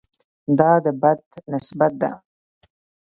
[0.59, 1.19] دا د بد
[1.51, 2.11] نسبت ده.